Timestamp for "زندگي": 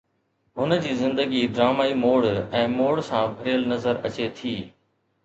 1.01-1.41